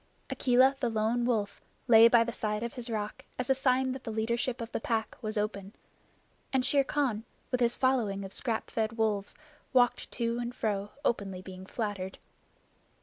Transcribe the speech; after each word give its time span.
Akela 0.31 0.75
the 0.79 0.89
Lone 0.89 1.25
Wolf 1.25 1.61
lay 1.87 2.07
by 2.07 2.23
the 2.23 2.33
side 2.33 2.63
of 2.63 2.73
his 2.73 2.89
rock 2.89 3.23
as 3.37 3.51
a 3.51 3.53
sign 3.53 3.91
that 3.91 4.03
the 4.03 4.11
leadership 4.11 4.59
of 4.59 4.71
the 4.71 4.79
Pack 4.79 5.15
was 5.21 5.37
open, 5.37 5.73
and 6.51 6.65
Shere 6.65 6.83
Khan 6.83 7.23
with 7.51 7.59
his 7.59 7.75
following 7.75 8.25
of 8.25 8.33
scrap 8.33 8.71
fed 8.71 8.97
wolves 8.97 9.35
walked 9.73 10.09
to 10.13 10.39
and 10.39 10.55
fro 10.55 10.89
openly 11.05 11.43
being 11.43 11.67
flattered. 11.67 12.17